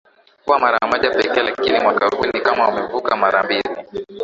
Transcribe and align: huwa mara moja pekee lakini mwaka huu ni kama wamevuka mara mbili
huwa 0.45 0.59
mara 0.59 0.79
moja 0.87 1.11
pekee 1.11 1.41
lakini 1.43 1.79
mwaka 1.79 2.07
huu 2.15 2.25
ni 2.33 2.41
kama 2.41 2.67
wamevuka 2.67 3.15
mara 3.15 3.43
mbili 3.43 3.69